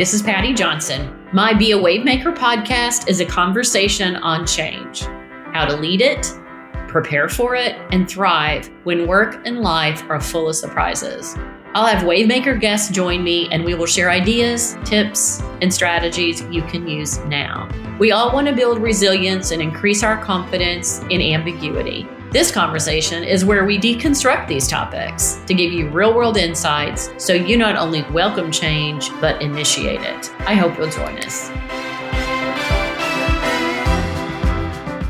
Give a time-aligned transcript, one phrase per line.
[0.00, 1.14] this is Patty Johnson.
[1.30, 5.02] My Be a Wavemaker podcast is a conversation on change,
[5.52, 6.32] how to lead it,
[6.88, 11.36] prepare for it, and thrive when work and life are full of surprises.
[11.74, 16.62] I'll have Wavemaker guests join me and we will share ideas, tips, and strategies you
[16.62, 17.68] can use now.
[17.98, 22.08] We all want to build resilience and increase our confidence in ambiguity.
[22.32, 27.32] This conversation is where we deconstruct these topics to give you real world insights so
[27.32, 30.30] you not only welcome change, but initiate it.
[30.42, 31.48] I hope you'll join us.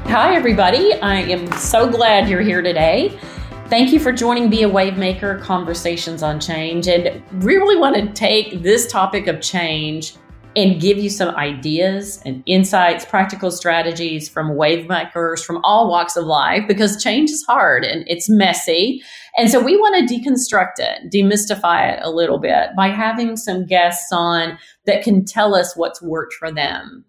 [0.09, 0.95] Hi, everybody.
[0.95, 3.21] I am so glad you're here today.
[3.67, 6.89] Thank you for joining Be a Wavemaker Conversations on Change.
[6.89, 10.15] And we really want to take this topic of change
[10.57, 16.17] and give you some ideas and insights, practical strategies from wave makers from all walks
[16.17, 19.03] of life because change is hard and it's messy.
[19.37, 23.65] And so we want to deconstruct it, demystify it a little bit by having some
[23.65, 27.05] guests on that can tell us what's worked for them.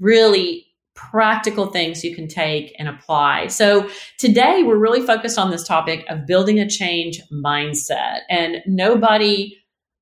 [0.00, 3.48] Really practical things you can take and apply.
[3.48, 9.56] So today we're really focused on this topic of building a change mindset and nobody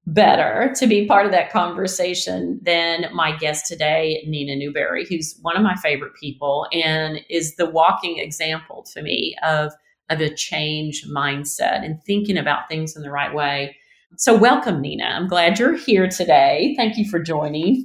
[0.06, 5.56] better to be part of that conversation than my guest today, Nina Newberry, who's one
[5.56, 9.72] of my favorite people and is the walking example to me of,
[10.10, 13.76] of a change mindset and thinking about things in the right way.
[14.16, 15.04] So, welcome, Nina.
[15.04, 16.74] I'm glad you're here today.
[16.76, 17.84] Thank you for joining.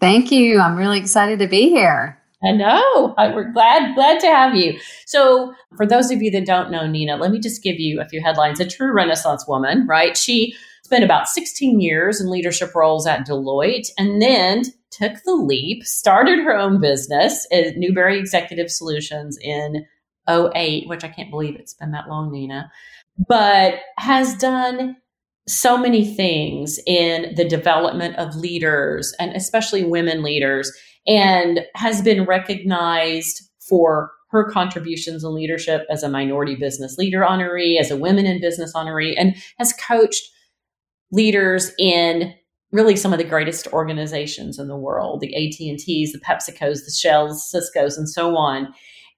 [0.00, 0.58] Thank you.
[0.58, 2.18] I'm really excited to be here.
[2.42, 3.14] I know.
[3.18, 4.80] We're glad glad to have you.
[5.06, 8.08] So, for those of you that don't know Nina, let me just give you a
[8.08, 8.58] few headlines.
[8.58, 10.16] A true Renaissance woman, right?
[10.16, 10.56] She
[10.90, 16.40] spent about 16 years in leadership roles at Deloitte and then took the leap, started
[16.40, 19.86] her own business at Newberry Executive Solutions in
[20.28, 22.72] 08, which I can't believe it's been that long, Nina,
[23.28, 24.96] but has done
[25.46, 30.72] so many things in the development of leaders and especially women leaders
[31.06, 37.78] and has been recognized for her contributions in leadership as a minority business leader honoree,
[37.78, 40.28] as a women in business honoree, and has coached
[41.12, 42.34] leaders in
[42.72, 47.52] really some of the greatest organizations in the world the at&ts the pepsicos the shells
[47.52, 48.72] ciscos and so on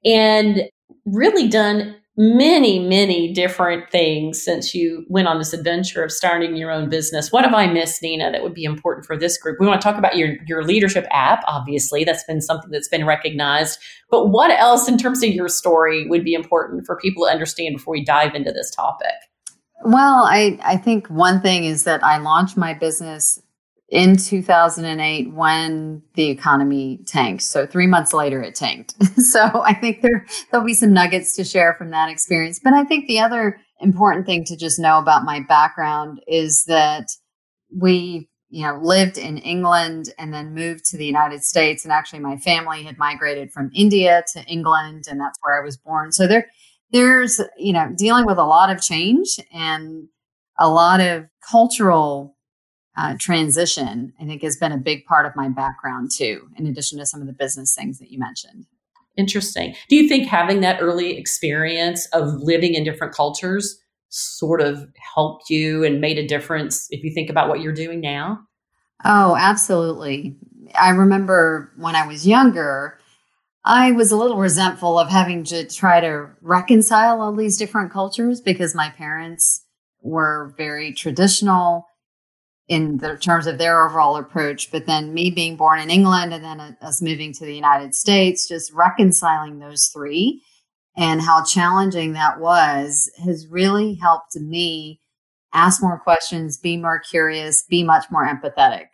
[0.04, 0.62] and
[1.04, 6.70] really done many many different things since you went on this adventure of starting your
[6.70, 7.32] own business.
[7.32, 9.56] What have i missed nina that would be important for this group?
[9.58, 12.04] We want to talk about your your leadership app obviously.
[12.04, 13.78] That's been something that's been recognized.
[14.10, 17.76] But what else in terms of your story would be important for people to understand
[17.76, 19.14] before we dive into this topic
[19.84, 23.40] well, I, I think one thing is that I launched my business
[23.88, 27.42] in 2008 when the economy tanked.
[27.42, 28.94] So three months later, it tanked.
[29.22, 32.58] so I think there, there'll be some nuggets to share from that experience.
[32.62, 37.08] But I think the other important thing to just know about my background is that
[37.76, 42.18] we you know lived in england and then moved to the united states and actually
[42.18, 46.26] my family had migrated from india to england and that's where i was born so
[46.26, 46.46] there
[46.92, 50.08] there's, you know, dealing with a lot of change and
[50.58, 52.36] a lot of cultural
[52.96, 56.98] uh, transition, I think has been a big part of my background too, in addition
[56.98, 58.66] to some of the business things that you mentioned.
[59.16, 59.74] Interesting.
[59.88, 65.48] Do you think having that early experience of living in different cultures sort of helped
[65.50, 68.40] you and made a difference if you think about what you're doing now?
[69.04, 70.36] Oh, absolutely.
[70.78, 72.98] I remember when I was younger,
[73.64, 78.40] I was a little resentful of having to try to reconcile all these different cultures
[78.40, 79.64] because my parents
[80.00, 81.86] were very traditional
[82.66, 84.72] in the terms of their overall approach.
[84.72, 88.48] But then me being born in England and then us moving to the United States,
[88.48, 90.42] just reconciling those three
[90.96, 95.00] and how challenging that was has really helped me
[95.54, 98.86] ask more questions, be more curious, be much more empathetic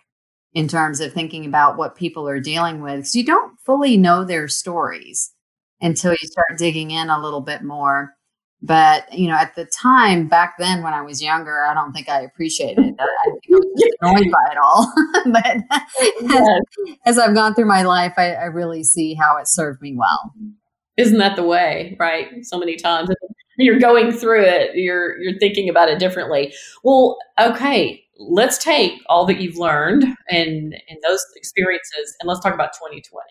[0.54, 3.06] in terms of thinking about what people are dealing with.
[3.06, 5.32] So you don't fully know their stories
[5.80, 8.14] until you start digging in a little bit more.
[8.60, 12.08] But you know, at the time back then when I was younger, I don't think
[12.08, 12.94] I appreciated it.
[12.98, 14.92] I think I was just annoyed by it all.
[15.32, 15.82] but
[16.20, 16.62] yes.
[16.86, 19.94] as, as, I've gone through my life, I, I really see how it served me
[19.96, 20.32] well.
[20.96, 22.44] Isn't that the way, right?
[22.44, 23.10] So many times
[23.58, 26.52] you're going through it, you're you're thinking about it differently.
[26.82, 32.54] Well, okay, let's take all that you've learned and and those experiences and let's talk
[32.54, 33.24] about 2020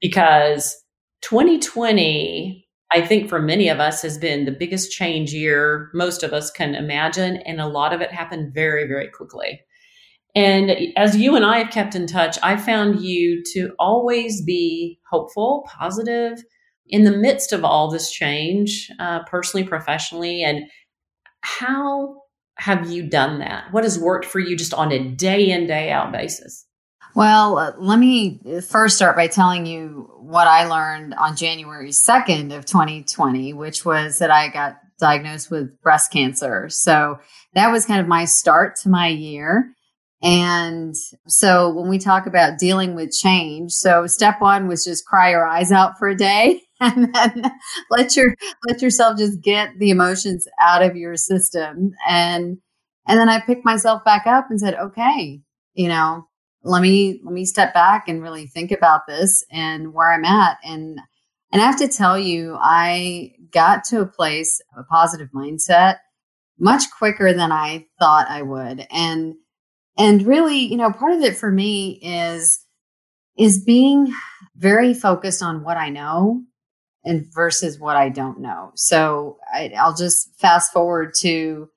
[0.00, 0.76] because
[1.22, 6.32] 2020 i think for many of us has been the biggest change year most of
[6.32, 9.60] us can imagine and a lot of it happened very very quickly.
[10.36, 14.98] And as you and i have kept in touch i found you to always be
[15.10, 16.42] hopeful positive
[16.86, 20.64] in the midst of all this change uh, personally professionally and
[21.42, 22.19] how
[22.60, 23.72] have you done that?
[23.72, 26.66] What has worked for you just on a day in, day out basis?
[27.14, 32.54] Well, uh, let me first start by telling you what I learned on January 2nd
[32.54, 36.68] of 2020, which was that I got diagnosed with breast cancer.
[36.68, 37.18] So
[37.54, 39.72] that was kind of my start to my year.
[40.22, 40.94] And
[41.26, 45.46] so when we talk about dealing with change, so step one was just cry your
[45.46, 47.52] eyes out for a day and then
[47.90, 48.34] let your
[48.66, 51.92] let yourself just get the emotions out of your system.
[52.08, 52.58] And
[53.06, 55.40] and then I picked myself back up and said, okay,
[55.74, 56.26] you know,
[56.62, 60.58] let me let me step back and really think about this and where I'm at.
[60.64, 60.98] And
[61.52, 65.96] and I have to tell you, I got to a place of a positive mindset
[66.58, 68.86] much quicker than I thought I would.
[68.90, 69.34] And
[69.98, 72.64] and really, you know, part of it for me is
[73.36, 74.12] is being
[74.56, 76.42] very focused on what I know
[77.04, 78.72] and versus what I don't know.
[78.74, 81.68] So I, will just fast forward to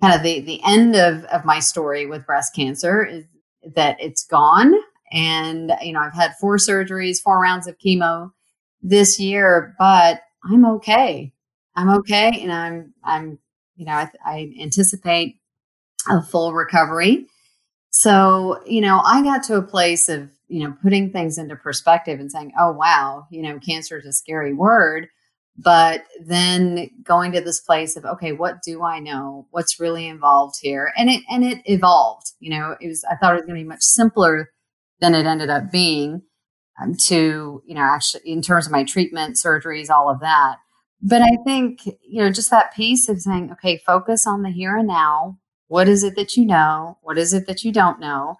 [0.00, 3.24] kind of the the end of of my story with breast cancer is
[3.74, 4.74] that it's gone.
[5.12, 8.30] And, you know, I've had four surgeries, four rounds of chemo
[8.80, 11.32] this year, but I'm okay.
[11.76, 12.40] I'm okay.
[12.40, 13.38] And I'm, I'm,
[13.76, 15.36] you know, I, I anticipate
[16.08, 17.26] a full recovery.
[17.90, 22.20] So, you know, I got to a place of, you know, putting things into perspective
[22.20, 25.08] and saying, oh, wow, you know, cancer is a scary word
[25.62, 29.46] but then going to this place of okay what do i know?
[29.50, 30.92] What's really involved here?
[30.96, 33.64] And it and it evolved you know it was i thought it was going to
[33.64, 34.50] be much simpler
[35.00, 36.22] than it ended up being
[36.80, 40.56] um, to you know actually in terms of my treatment surgeries all of that.
[41.02, 44.76] But i think you know just that piece of saying okay focus on the here
[44.76, 45.38] and now.
[45.68, 46.98] What is it that you know?
[47.02, 48.38] What is it that you don't know?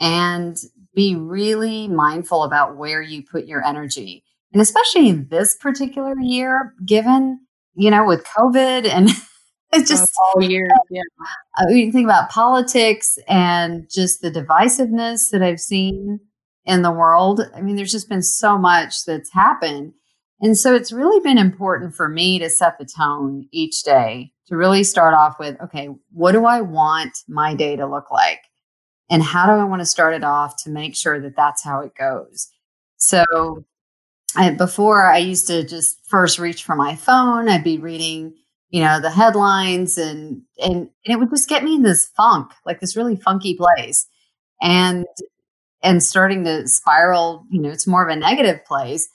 [0.00, 0.56] And
[0.94, 7.40] be really mindful about where you put your energy and especially this particular year, given,
[7.74, 9.08] you know, with COVID and
[9.72, 10.68] it's just oh, all year.
[10.90, 11.02] Yeah.
[11.20, 16.20] Uh, I mean, think about politics and just the divisiveness that I've seen
[16.64, 17.40] in the world.
[17.54, 19.94] I mean, there's just been so much that's happened.
[20.40, 24.56] And so it's really been important for me to set the tone each day to
[24.56, 28.40] really start off with, okay, what do I want my day to look like?
[29.12, 31.80] And how do I want to start it off to make sure that that's how
[31.80, 32.48] it goes?
[32.96, 33.64] So
[34.36, 37.48] I, before I used to just first reach for my phone.
[37.48, 38.34] I'd be reading,
[38.70, 42.52] you know, the headlines and, and, and it would just get me in this funk,
[42.64, 44.06] like this really funky place.
[44.60, 45.04] And,
[45.82, 49.08] and starting to spiral, you know, it's more of a negative place.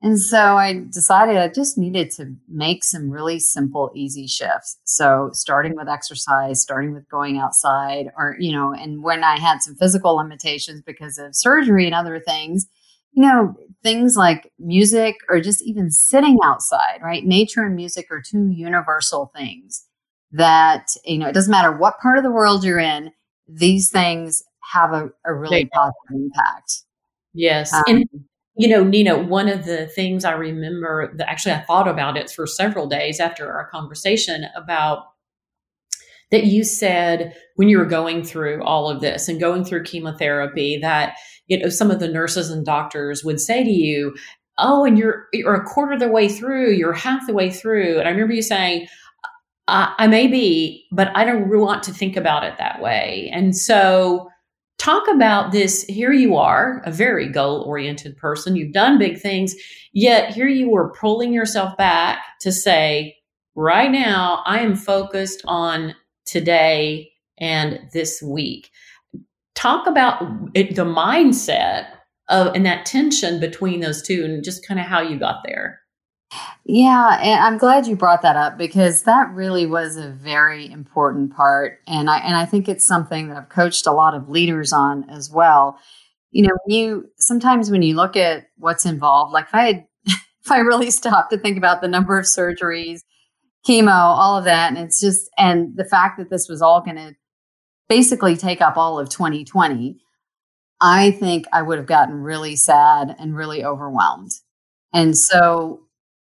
[0.00, 4.78] And so I decided I just needed to make some really simple, easy shifts.
[4.84, 9.60] So starting with exercise, starting with going outside, or, you know, and when I had
[9.60, 12.68] some physical limitations because of surgery and other things,
[13.10, 17.24] you know, things like music or just even sitting outside, right?
[17.24, 19.84] Nature and music are two universal things
[20.30, 23.10] that, you know, it doesn't matter what part of the world you're in,
[23.48, 26.84] these things have a, a really positive impact.
[27.34, 27.72] Yes.
[27.72, 28.04] Um, and,
[28.58, 32.28] you know, Nina, one of the things I remember that actually I thought about it
[32.28, 35.04] for several days after our conversation about
[36.32, 40.76] that you said when you were going through all of this and going through chemotherapy
[40.76, 41.14] that
[41.46, 44.14] you know some of the nurses and doctors would say to you
[44.58, 47.98] oh and you're you're a quarter of the way through you're half the way through.
[47.98, 48.88] And i remember you saying
[49.68, 53.30] I, I may be but i don't want to think about it that way.
[53.32, 54.28] And so
[54.78, 58.56] talk about this here you are a very goal oriented person.
[58.56, 59.54] You've done big things
[59.92, 63.16] yet here you were pulling yourself back to say
[63.54, 65.94] right now i am focused on
[66.28, 68.70] today and this week.
[69.54, 70.22] Talk about
[70.54, 71.88] it, the mindset
[72.28, 75.80] of and that tension between those two and just kind of how you got there
[76.64, 81.34] yeah and i'm glad you brought that up because that really was a very important
[81.34, 84.72] part and i and i think it's something that i've coached a lot of leaders
[84.72, 85.78] on as well
[86.30, 90.50] you know you sometimes when you look at what's involved like if i had if
[90.50, 93.00] i really stopped to think about the number of surgeries
[93.66, 96.96] chemo all of that and it's just and the fact that this was all going
[96.96, 97.14] to
[97.88, 99.98] basically take up all of 2020,
[100.80, 104.30] I think I would have gotten really sad and really overwhelmed.
[104.92, 105.80] And so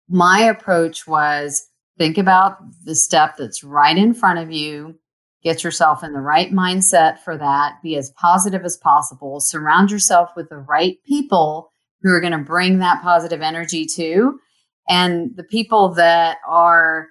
[0.09, 4.95] my approach was think about the step that's right in front of you,
[5.43, 10.29] get yourself in the right mindset for that, be as positive as possible, surround yourself
[10.35, 11.71] with the right people
[12.01, 14.39] who are going to bring that positive energy to.
[14.87, 17.07] And the people that are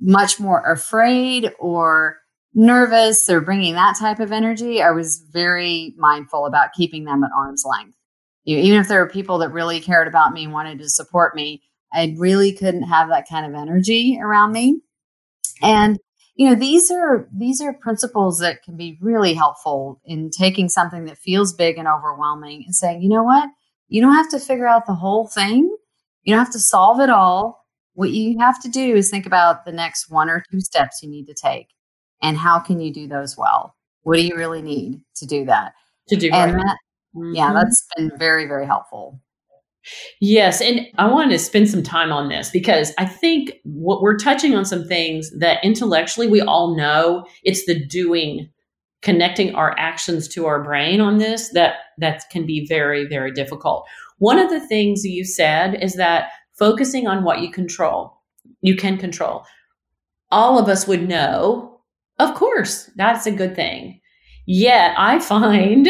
[0.00, 2.18] much more afraid or
[2.54, 7.30] nervous or bringing that type of energy, I was very mindful about keeping them at
[7.36, 7.96] arm's length.
[8.44, 10.88] You know, even if there were people that really cared about me and wanted to
[10.88, 11.62] support me,
[11.96, 14.80] I really couldn't have that kind of energy around me.
[15.62, 15.98] And
[16.36, 21.06] you know, these are these are principles that can be really helpful in taking something
[21.06, 23.48] that feels big and overwhelming and saying, you know what?
[23.88, 25.74] You don't have to figure out the whole thing.
[26.24, 27.64] You don't have to solve it all.
[27.94, 31.08] What you have to do is think about the next one or two steps you
[31.08, 31.68] need to take
[32.22, 33.74] and how can you do those well?
[34.02, 35.72] What do you really need to do that?
[36.08, 36.62] To do and right.
[36.64, 36.78] that,
[37.16, 37.34] Mhm.
[37.34, 39.20] yeah, that's been very, very helpful.
[40.20, 40.60] Yes.
[40.60, 44.54] And I wanted to spend some time on this because I think what we're touching
[44.54, 48.48] on some things that intellectually we all know it's the doing,
[49.02, 53.86] connecting our actions to our brain on this that that can be very, very difficult.
[54.18, 58.12] One of the things you said is that focusing on what you control,
[58.62, 59.44] you can control.
[60.30, 61.80] All of us would know,
[62.18, 64.00] of course, that's a good thing.
[64.46, 65.88] Yet I find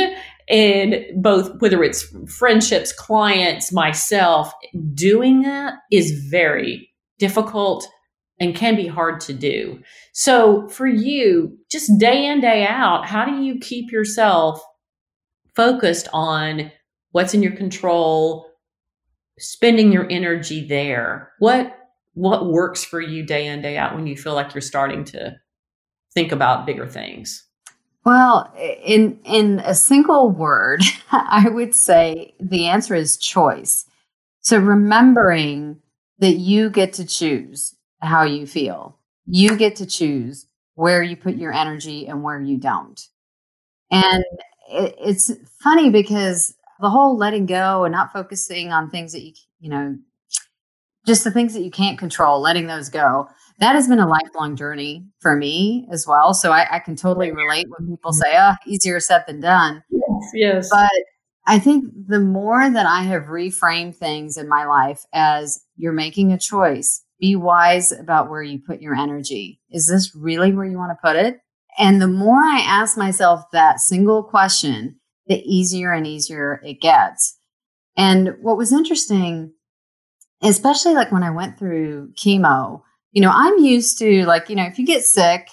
[0.49, 4.53] in both whether it's friendships, clients, myself,
[4.95, 7.87] doing that is very difficult
[8.39, 9.81] and can be hard to do.
[10.13, 14.63] So for you, just day in, day out, how do you keep yourself
[15.55, 16.71] focused on
[17.13, 18.47] what's in your control,
[19.39, 21.33] spending your energy there?
[21.39, 21.73] What
[22.13, 25.37] what works for you day in, day out when you feel like you're starting to
[26.15, 27.46] think about bigger things?
[28.07, 30.83] Well, in in a single word,
[31.13, 33.85] I would say the answer is choice.
[34.43, 35.81] So remembering
[36.21, 38.97] that you get to choose how you feel.
[39.27, 40.47] You get to choose
[40.77, 43.01] where you put your energy and where you don't.
[43.91, 44.25] And
[44.71, 49.33] it, it's funny because the whole letting go and not focusing on things that you
[49.59, 49.99] you know
[51.07, 54.57] just the things that you can't control, letting those go that has been a lifelong
[54.57, 56.35] journey for me as well.
[56.35, 58.21] So I, I can totally relate when people mm-hmm.
[58.21, 59.83] say, oh, easier said than done.
[59.91, 60.69] Yes, yes.
[60.71, 60.91] But
[61.47, 66.33] I think the more that I have reframed things in my life as you're making
[66.33, 69.61] a choice, be wise about where you put your energy.
[69.71, 71.39] Is this really where you want to put it?
[71.79, 74.97] And the more I ask myself that single question,
[75.27, 77.39] the easier and easier it gets.
[77.97, 79.53] And what was interesting,
[80.43, 82.83] especially like when I went through chemo,
[83.17, 85.49] you know, I'm used to like, you know, if you get sick,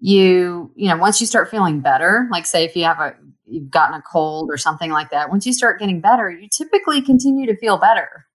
[0.00, 3.14] you, you know, once you start feeling better, like say if you have a,
[3.46, 7.00] you've gotten a cold or something like that, once you start getting better, you typically
[7.00, 8.26] continue to feel better.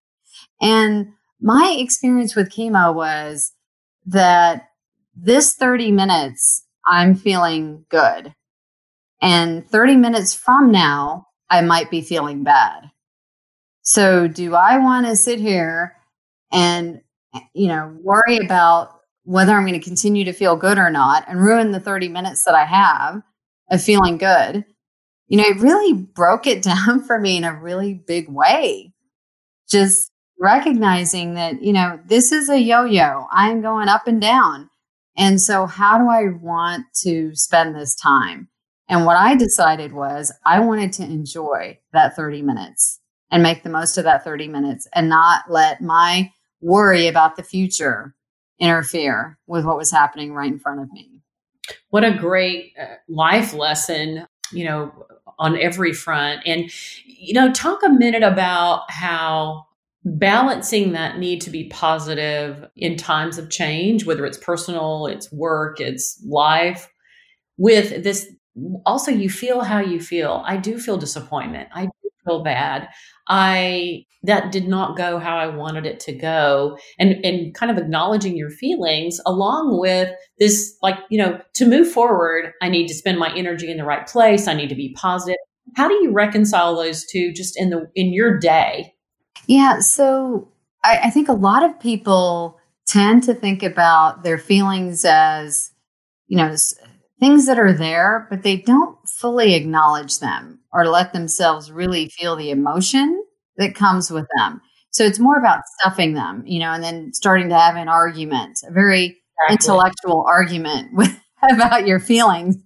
[0.61, 3.51] And my experience with chemo was
[4.05, 4.69] that
[5.13, 8.33] this 30 minutes, I'm feeling good.
[9.21, 12.89] And 30 minutes from now, I might be feeling bad.
[13.81, 15.97] So do I want to sit here
[16.53, 17.01] and
[17.53, 18.91] you know, worry about
[19.23, 22.45] whether I'm going to continue to feel good or not and ruin the 30 minutes
[22.45, 23.21] that I have
[23.71, 24.65] of feeling good.
[25.27, 28.93] You know, it really broke it down for me in a really big way.
[29.69, 33.25] Just recognizing that, you know, this is a yo yo.
[33.31, 34.69] I'm going up and down.
[35.17, 38.49] And so, how do I want to spend this time?
[38.89, 42.99] And what I decided was I wanted to enjoy that 30 minutes
[43.31, 46.31] and make the most of that 30 minutes and not let my
[46.65, 48.15] worry about the future
[48.59, 51.21] interfere with what was happening right in front of me.
[51.89, 54.91] What a great uh, life lesson, you know,
[55.37, 56.41] on every front.
[56.45, 56.71] And,
[57.05, 59.65] you know, talk a minute about how
[60.03, 65.79] balancing that need to be positive in times of change, whether it's personal, it's work,
[65.79, 66.89] it's life,
[67.57, 68.27] with this
[68.85, 70.43] also you feel how you feel.
[70.45, 71.69] I do feel disappointment.
[71.73, 71.89] I
[72.25, 72.89] feel bad.
[73.27, 76.77] I that did not go how I wanted it to go.
[76.99, 81.89] And and kind of acknowledging your feelings along with this like, you know, to move
[81.91, 84.47] forward, I need to spend my energy in the right place.
[84.47, 85.37] I need to be positive.
[85.75, 88.93] How do you reconcile those two just in the in your day?
[89.47, 90.51] Yeah, so
[90.83, 95.71] I, I think a lot of people tend to think about their feelings as,
[96.27, 96.55] you know,
[97.19, 102.35] things that are there, but they don't fully acknowledge them or let themselves really feel
[102.35, 103.23] the emotion
[103.57, 104.61] that comes with them.
[104.91, 108.59] So it's more about stuffing them, you know, and then starting to have an argument,
[108.67, 109.51] a very exactly.
[109.51, 111.17] intellectual argument with,
[111.49, 112.57] about your feelings.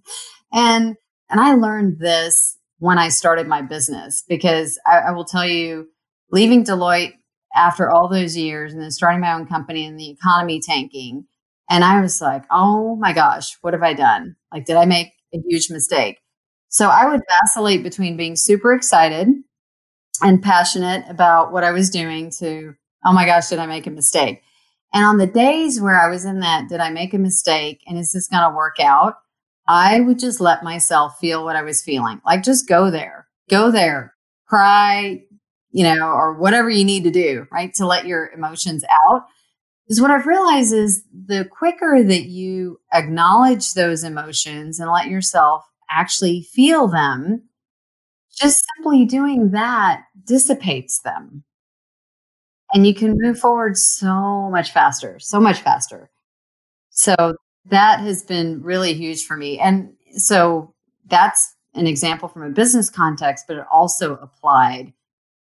[0.52, 0.96] And
[1.28, 5.88] and I learned this when I started my business because I, I will tell you,
[6.32, 7.12] leaving Deloitte
[7.54, 11.26] after all those years and then starting my own company and the economy tanking,
[11.68, 14.36] and I was like, oh my gosh, what have I done?
[14.52, 16.18] Like, did I make a huge mistake?
[16.70, 19.28] So I would vacillate between being super excited
[20.22, 22.74] and passionate about what I was doing to,
[23.04, 24.42] oh my gosh, did I make a mistake?
[24.94, 27.82] And on the days where I was in that, did I make a mistake?
[27.86, 29.14] And is this going to work out?
[29.68, 32.20] I would just let myself feel what I was feeling.
[32.26, 34.14] Like, just go there, go there,
[34.48, 35.22] cry,
[35.70, 37.72] you know, or whatever you need to do, right?
[37.74, 39.22] To let your emotions out
[39.88, 45.64] Is what I've realized is the quicker that you acknowledge those emotions and let yourself
[45.90, 47.42] actually feel them,
[48.36, 51.44] just simply doing that dissipates them.
[52.72, 56.10] And you can move forward so much faster, so much faster.
[56.90, 57.34] So
[57.66, 59.58] that has been really huge for me.
[59.58, 60.74] And so
[61.06, 64.92] that's an example from a business context, but it also applied,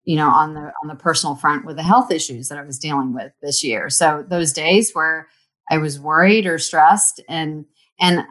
[0.04, 2.80] you know, on the on the personal front with the health issues that I was
[2.80, 3.90] dealing with this year.
[3.90, 5.28] So those days where
[5.70, 7.66] I was worried or stressed and
[8.00, 8.24] and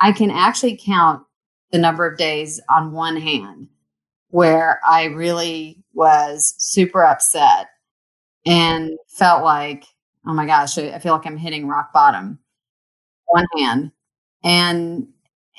[0.00, 1.22] I can actually count
[1.74, 3.66] the number of days on one hand
[4.28, 7.66] where I really was super upset
[8.46, 9.84] and felt like,
[10.24, 12.38] oh my gosh, I feel like I'm hitting rock bottom.
[13.26, 13.90] One hand.
[14.44, 15.08] And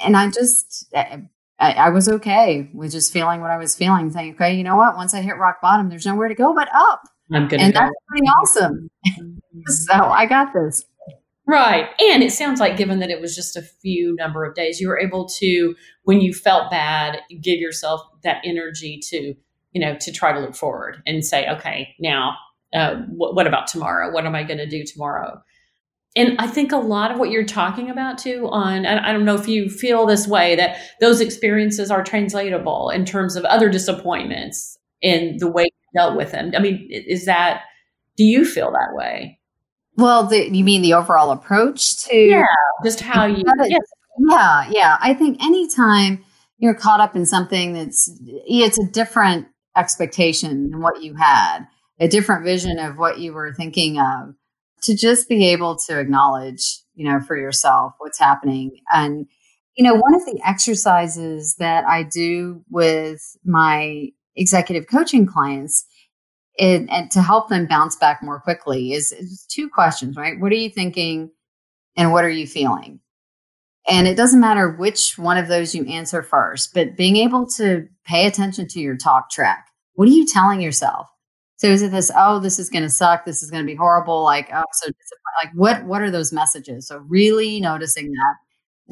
[0.02, 1.28] and I just I,
[1.60, 4.96] I, was okay with just feeling what I was feeling, saying, okay, you know what?
[4.96, 7.02] Once I hit rock bottom, there's nowhere to go but up.
[7.34, 7.60] I'm good.
[7.60, 8.90] And that's pretty awesome.
[9.06, 9.62] Mm-hmm.
[9.68, 10.86] so I got this.
[11.48, 11.90] Right.
[12.00, 14.88] And it sounds like, given that it was just a few number of days, you
[14.88, 19.36] were able to, when you felt bad, give yourself that energy to,
[19.72, 22.36] you know, to try to look forward and say, okay, now,
[22.74, 24.12] uh, what, what about tomorrow?
[24.12, 25.42] What am I going to do tomorrow?
[26.16, 29.36] and I think a lot of what you're talking about too on I don't know
[29.36, 34.78] if you feel this way that those experiences are translatable in terms of other disappointments
[35.02, 36.52] in the way you dealt with them.
[36.56, 37.64] I mean, is that
[38.18, 39.40] do you feel that way?
[39.98, 42.44] Well, the, you mean the overall approach to yeah,
[42.84, 43.78] just how you yeah.
[44.20, 44.98] yeah, yeah.
[45.00, 46.24] I think anytime
[46.58, 51.66] you're caught up in something that's it's a different expectation than what you had,
[52.00, 54.36] a different vision of what you were thinking of
[54.84, 58.80] to just be able to acknowledge, you know, for yourself what's happening.
[58.92, 59.28] And,
[59.76, 65.86] you know, one of the exercises that I do with my executive coaching clients
[66.58, 70.40] it, and to help them bounce back more quickly is, is two questions, right?
[70.40, 71.32] What are you thinking
[71.98, 73.00] and what are you feeling?
[73.88, 77.88] And it doesn't matter which one of those you answer first, but being able to
[78.06, 79.68] pay attention to your talk track.
[79.94, 81.08] What are you telling yourself?
[81.58, 83.26] So is it this, oh, this is going to suck.
[83.26, 84.24] This is going to be horrible.
[84.24, 84.92] Like, oh, so
[85.44, 86.88] like what, what are those messages?
[86.88, 88.36] So really noticing that.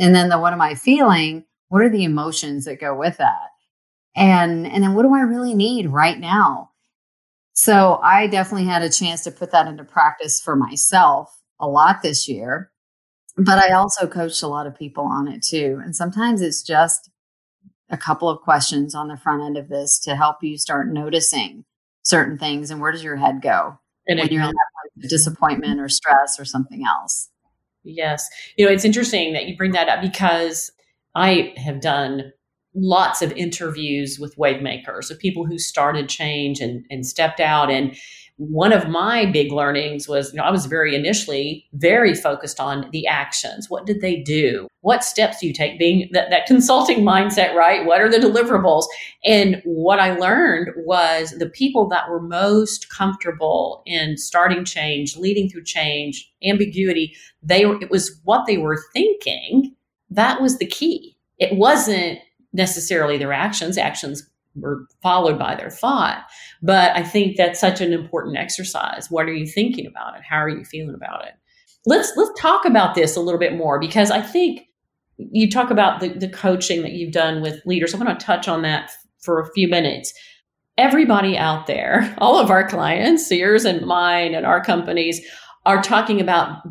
[0.06, 1.44] And then the, what am I feeling?
[1.70, 3.50] What are the emotions that go with that?
[4.16, 6.70] And, and then what do I really need right now?
[7.54, 12.02] So I definitely had a chance to put that into practice for myself a lot
[12.02, 12.72] this year,
[13.38, 15.80] but I also coached a lot of people on it too.
[15.84, 17.10] And sometimes it's just
[17.90, 21.64] a couple of questions on the front end of this to help you start noticing
[22.04, 25.88] certain things and where does your head go and when you're in that disappointment or
[25.88, 27.30] stress or something else
[27.84, 30.72] yes you know it's interesting that you bring that up because
[31.16, 32.32] i have done
[32.76, 37.70] lots of interviews with wave makers of people who started change and, and stepped out.
[37.70, 37.96] And
[38.38, 42.90] one of my big learnings was you know i was very initially very focused on
[42.92, 43.70] the actions.
[43.70, 44.68] What did they do?
[44.82, 45.78] What steps do you take?
[45.78, 47.86] Being that, that consulting mindset right?
[47.86, 48.86] What are the deliverables?
[49.24, 55.48] And what i learned was the people that were most comfortable in starting change leading
[55.48, 59.76] through change ambiguity they were it was what they were thinking
[60.14, 61.18] that was the key.
[61.40, 62.20] It wasn't
[62.54, 66.24] necessarily their actions actions were followed by their thought.
[66.62, 69.10] But I think that's such an important exercise.
[69.10, 70.22] What are you thinking about it?
[70.28, 71.34] How are you feeling about it?
[71.86, 74.70] Let's let's talk about this a little bit more because I think
[75.18, 77.94] you talk about the, the coaching that you've done with leaders.
[77.94, 80.14] I want to touch on that for a few minutes.
[80.78, 85.22] Everybody out there, all of our clients, yours and mine and our companies,
[85.66, 86.64] are talking about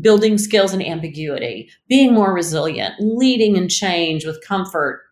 [0.00, 5.05] building skills and ambiguity, being more resilient, leading in change with comfort,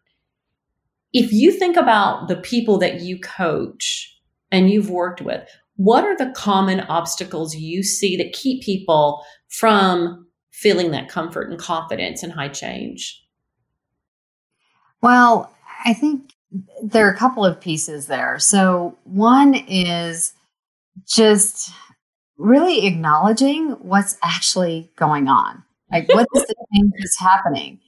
[1.15, 6.17] if you think about the people that you coach and you've worked with, what are
[6.17, 12.33] the common obstacles you see that keep people from feeling that comfort and confidence and
[12.33, 13.23] high change?
[15.03, 16.33] Well, I think
[16.83, 18.39] there are a couple of pieces there.
[18.39, 20.33] So, one is
[21.07, 21.71] just
[22.39, 25.63] really acknowledging what's actually going on.
[25.93, 27.81] Like, what is the thing that's happening?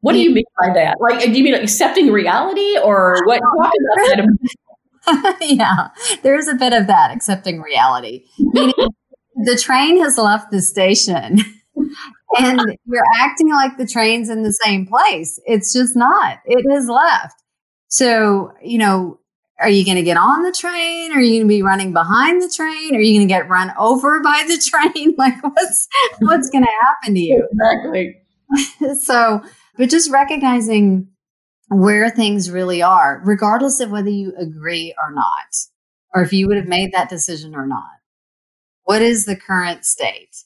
[0.00, 0.98] What do you mean by that?
[1.00, 3.40] Like, do you mean accepting reality or what?
[5.40, 5.88] yeah,
[6.22, 8.24] there's a bit of that accepting reality.
[8.38, 8.74] Meaning,
[9.36, 11.38] the train has left the station
[12.38, 15.38] and you're acting like the train's in the same place.
[15.46, 17.42] It's just not, it has left.
[17.88, 19.20] So, you know,
[19.58, 21.12] are you going to get on the train?
[21.12, 22.94] Are you going to be running behind the train?
[22.94, 25.14] Are you going to get run over by the train?
[25.16, 25.88] Like, what's
[26.20, 27.48] what's going to happen to you?
[27.52, 28.16] Exactly.
[29.00, 29.42] so,
[29.76, 31.08] but just recognizing
[31.68, 35.54] where things really are, regardless of whether you agree or not,
[36.14, 37.84] or if you would have made that decision or not.
[38.84, 40.44] What is the current state?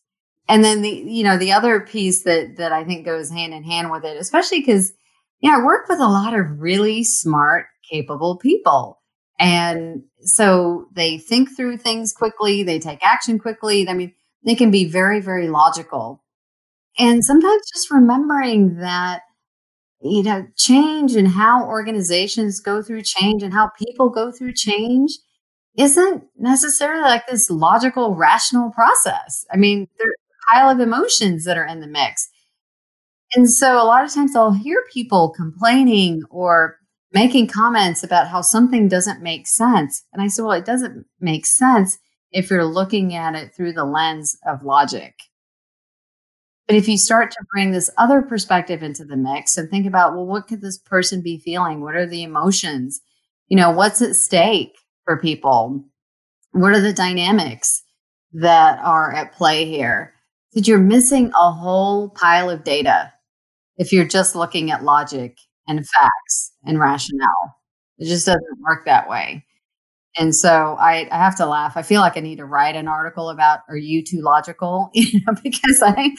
[0.49, 3.63] And then the, you know, the other piece that, that I think goes hand in
[3.63, 4.93] hand with it, especially because,
[5.41, 8.99] yeah, I work with a lot of really smart, capable people.
[9.39, 12.63] And so they think through things quickly.
[12.63, 13.89] They take action quickly.
[13.89, 14.13] I mean,
[14.45, 16.25] they can be very, very logical.
[17.01, 19.23] And sometimes just remembering that,
[20.03, 25.13] you know, change and how organizations go through change and how people go through change
[25.79, 29.47] isn't necessarily like this logical, rational process.
[29.53, 32.29] I mean, there's a pile of emotions that are in the mix.
[33.35, 36.77] And so a lot of times I'll hear people complaining or
[37.13, 40.05] making comments about how something doesn't make sense.
[40.13, 41.99] And I said, well, it doesn't make sense
[42.31, 45.15] if you're looking at it through the lens of logic.
[46.71, 50.13] But if you start to bring this other perspective into the mix and think about,
[50.13, 51.81] well, what could this person be feeling?
[51.81, 53.01] What are the emotions?
[53.49, 55.85] You know, what's at stake for people?
[56.53, 57.83] What are the dynamics
[58.35, 60.15] that are at play here?
[60.53, 63.13] That you're missing a whole pile of data
[63.77, 67.57] if you're just looking at logic and facts and rationale.
[67.99, 69.45] It just doesn't work that way.
[70.19, 71.77] And so I, I have to laugh.
[71.77, 74.91] I feel like I need to write an article about are you too logical?
[75.01, 76.11] You know, because I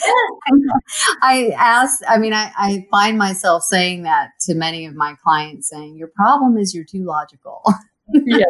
[1.21, 5.69] I ask, I mean, I, I find myself saying that to many of my clients
[5.69, 7.63] saying, Your problem is you're too logical.
[8.13, 8.45] yeah.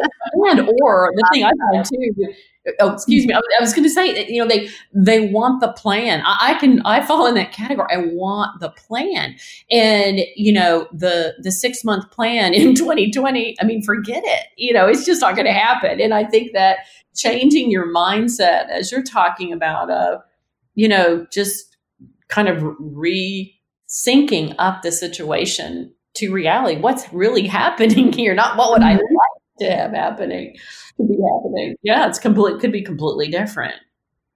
[0.50, 2.34] And or the thing I find too,
[2.80, 5.72] oh, excuse me, I, I was going to say, you know, they they want the
[5.72, 6.22] plan.
[6.24, 7.88] I, I, can I fall in that category.
[7.90, 9.36] I want the plan,
[9.70, 13.56] and you know, the the six month plan in 2020.
[13.60, 14.46] I mean, forget it.
[14.56, 16.00] You know, it's just not going to happen.
[16.00, 16.78] And I think that
[17.14, 20.18] changing your mindset, as you're talking about, uh,
[20.74, 21.76] you know, just
[22.28, 23.54] kind of re
[23.88, 26.80] syncing up the situation to reality.
[26.80, 28.34] What's really happening here?
[28.34, 29.14] Not what would I mm-hmm.
[29.14, 29.31] like
[29.64, 30.56] to have happening
[30.96, 31.76] to be happening.
[31.82, 33.74] Yeah, it's complete could be completely different.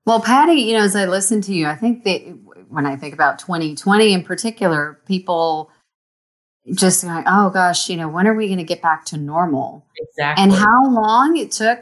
[0.04, 2.20] Well, Patty, you know, as I listen to you, I think that
[2.68, 5.70] when I think about 2020 in particular, people
[6.74, 9.86] just like, oh gosh, you know, when are we going to get back to normal?
[9.96, 10.42] Exactly.
[10.42, 11.80] And how long it took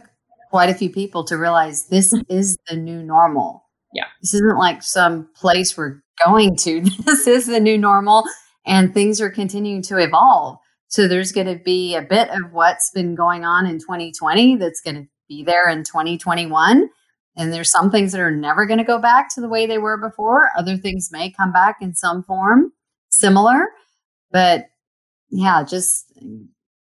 [0.51, 3.65] quite a few people to realize this is the new normal.
[3.93, 4.07] Yeah.
[4.21, 6.81] This isn't like some place we're going to.
[7.05, 8.25] This is the new normal
[8.67, 10.59] and things are continuing to evolve.
[10.95, 14.81] So there's going to be a bit of what's been going on in 2020 that's
[14.81, 16.89] going to be there in 2021.
[17.37, 19.79] And there's some things that are never going to go back to the way they
[19.79, 20.51] were before.
[20.57, 22.73] Other things may come back in some form
[23.09, 23.71] similar.
[24.31, 24.69] But
[25.31, 26.13] yeah, just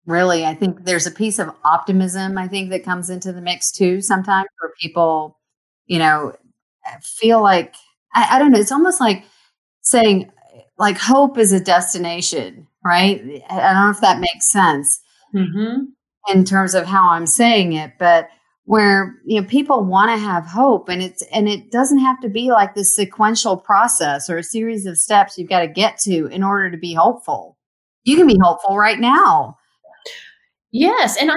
[0.06, 3.72] really, I think there's a piece of optimism, I think, that comes into the mix
[3.72, 5.40] too sometimes where people,
[5.88, 6.36] you know,
[7.02, 7.74] feel like,
[8.14, 9.26] I, I don't know, it's almost like
[9.82, 10.32] saying,
[10.78, 13.44] like hope is a destination right?
[13.50, 15.00] I don't know if that makes sense
[15.36, 15.84] mm-hmm.
[16.34, 18.30] in terms of how I'm saying it, but
[18.68, 22.28] where you know people want to have hope and it's and it doesn't have to
[22.28, 26.28] be like this sequential process or a series of steps you've got to get to
[26.28, 27.58] in order to be hopeful
[28.04, 29.56] you can be hopeful right now
[30.72, 31.36] yes and i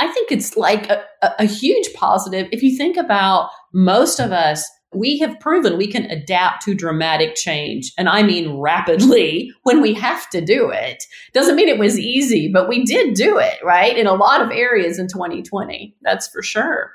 [0.00, 1.04] i think it's like a,
[1.38, 6.04] a huge positive if you think about most of us we have proven we can
[6.10, 7.92] adapt to dramatic change.
[7.96, 11.04] And I mean rapidly when we have to do it.
[11.32, 13.96] Doesn't mean it was easy, but we did do it, right?
[13.96, 15.96] In a lot of areas in 2020.
[16.02, 16.92] That's for sure.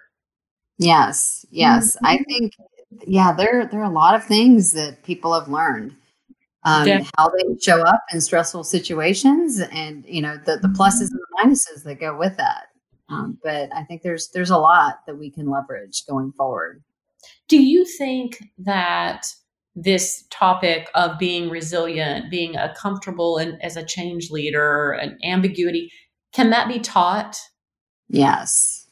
[0.77, 1.45] Yes.
[1.49, 1.95] Yes.
[1.95, 2.05] Mm-hmm.
[2.05, 2.53] I think,
[3.05, 5.95] yeah, there, there are a lot of things that people have learned.
[6.63, 11.19] Um, how they show up in stressful situations and, you know, the, the pluses and
[11.19, 12.65] the minuses that go with that.
[13.07, 16.83] Um, but I think there's, there's a lot that we can leverage going forward.
[17.47, 19.25] Do you think that
[19.75, 25.91] this topic of being resilient, being a comfortable and as a change leader, and ambiguity,
[26.33, 27.38] can that be taught?
[28.10, 28.88] Yes.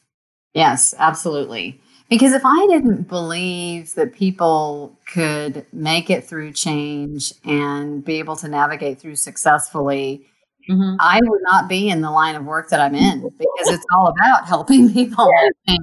[0.53, 1.81] Yes, absolutely.
[2.09, 8.35] Because if I didn't believe that people could make it through change and be able
[8.37, 10.23] to navigate through successfully,
[10.69, 10.95] mm-hmm.
[10.99, 14.07] I would not be in the line of work that I'm in because it's all
[14.07, 15.27] about helping people.
[15.67, 15.77] Yes.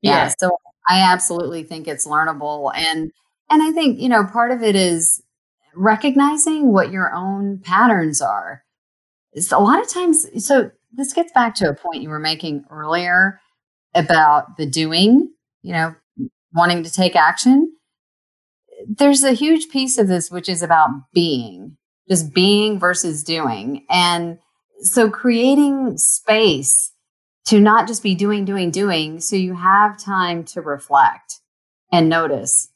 [0.00, 0.10] Yeah.
[0.10, 0.32] yeah.
[0.38, 0.56] So
[0.88, 2.72] I absolutely think it's learnable.
[2.74, 3.12] And
[3.50, 5.22] and I think, you know, part of it is
[5.74, 8.62] recognizing what your own patterns are.
[9.32, 12.64] It's a lot of times so this gets back to a point you were making
[12.70, 13.40] earlier
[13.94, 15.94] about the doing, you know,
[16.52, 17.72] wanting to take action.
[18.88, 21.76] There's a huge piece of this which is about being,
[22.08, 23.84] just being versus doing.
[23.90, 24.38] And
[24.80, 26.89] so creating space
[27.50, 29.18] to not just be doing, doing, doing.
[29.18, 31.40] So you have time to reflect
[31.90, 32.70] and notice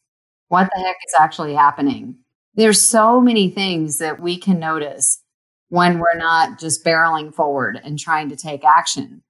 [0.49, 2.17] what the heck is actually happening.
[2.57, 5.23] There's so many things that we can notice
[5.69, 9.23] when we're not just barreling forward and trying to take action.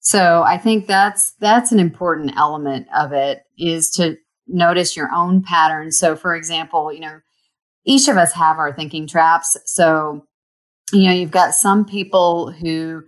[0.00, 4.16] So I think that's that's an important element of it is to
[4.46, 5.98] notice your own patterns.
[5.98, 7.20] So for example, you know,
[7.84, 9.58] each of us have our thinking traps.
[9.66, 10.24] So,
[10.90, 13.04] you know, you've got some people who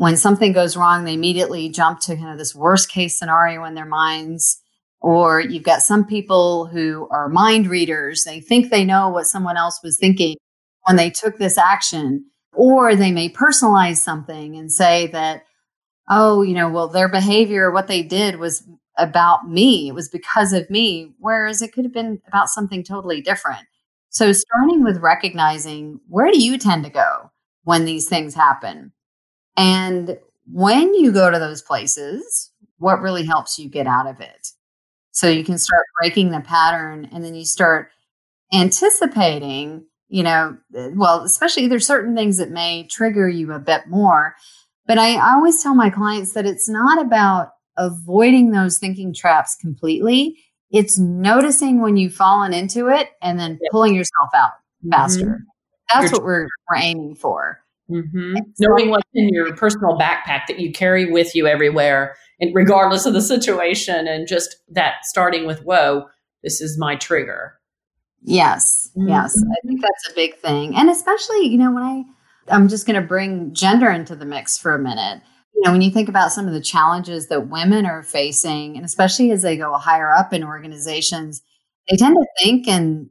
[0.00, 3.74] when something goes wrong, they immediately jump to kind of this worst case scenario in
[3.74, 4.58] their minds.
[5.02, 8.24] Or you've got some people who are mind readers.
[8.24, 10.38] They think they know what someone else was thinking
[10.86, 12.24] when they took this action.
[12.54, 15.44] Or they may personalize something and say that,
[16.08, 19.88] oh, you know, well, their behavior, what they did was about me.
[19.88, 21.12] It was because of me.
[21.18, 23.66] Whereas it could have been about something totally different.
[24.08, 27.30] So starting with recognizing where do you tend to go
[27.64, 28.92] when these things happen?
[29.56, 30.18] And
[30.50, 34.48] when you go to those places, what really helps you get out of it?
[35.12, 37.90] So you can start breaking the pattern and then you start
[38.52, 44.34] anticipating, you know, well, especially there's certain things that may trigger you a bit more.
[44.86, 49.56] But I, I always tell my clients that it's not about avoiding those thinking traps
[49.60, 50.38] completely.
[50.70, 54.52] It's noticing when you've fallen into it and then pulling yourself out
[54.90, 55.24] faster.
[55.24, 55.42] Mm-hmm.
[55.92, 57.60] That's You're what we're, we're aiming for.
[57.90, 58.34] Mm-hmm.
[58.60, 63.14] Knowing what's in your personal backpack that you carry with you everywhere, and regardless of
[63.14, 66.06] the situation, and just that starting with, whoa,
[66.42, 67.58] this is my trigger.
[68.22, 69.08] Yes, mm-hmm.
[69.08, 69.36] yes.
[69.42, 70.76] I think that's a big thing.
[70.76, 72.04] And especially, you know, when I,
[72.48, 75.22] I'm just going to bring gender into the mix for a minute.
[75.54, 78.84] You know, when you think about some of the challenges that women are facing, and
[78.84, 81.42] especially as they go higher up in organizations,
[81.88, 83.10] they tend to think and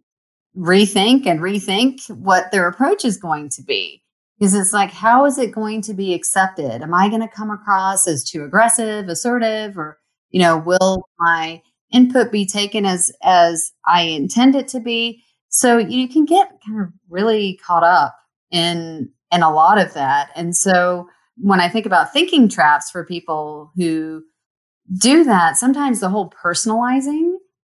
[0.55, 4.01] rethink and rethink what their approach is going to be
[4.39, 6.82] because it's like how is it going to be accepted?
[6.82, 9.99] Am i going to come across as too aggressive assertive or
[10.30, 15.23] you know will my input be taken as as i intend it to be?
[15.49, 18.15] So you can get kind of really caught up
[18.52, 20.32] in in a lot of that.
[20.36, 21.08] And so
[21.41, 24.23] when i think about thinking traps for people who
[24.97, 27.36] do that sometimes the whole personalizing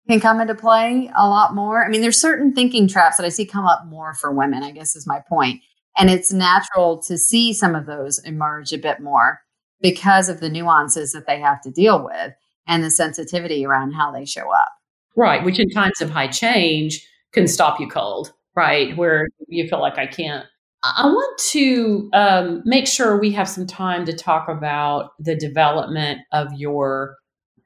[0.08, 1.84] can come into play a lot more.
[1.84, 4.70] I mean there's certain thinking traps that i see come up more for women i
[4.70, 5.60] guess is my point
[6.00, 9.40] and it's natural to see some of those emerge a bit more
[9.82, 12.32] because of the nuances that they have to deal with
[12.66, 14.68] and the sensitivity around how they show up.
[15.14, 18.96] Right, which in times of high change can stop you cold, right?
[18.96, 20.46] Where you feel like I can't.
[20.82, 26.20] I want to um, make sure we have some time to talk about the development
[26.32, 27.16] of your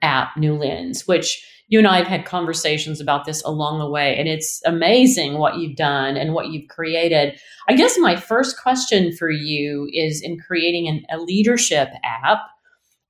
[0.03, 4.17] app, New Lens, which you and I have had conversations about this along the way,
[4.17, 7.37] and it's amazing what you've done and what you've created.
[7.69, 12.39] I guess my first question for you is in creating an, a leadership app